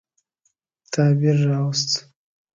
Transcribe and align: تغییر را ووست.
تغییر 0.93 1.37
را 1.47 1.59
ووست. 1.63 1.91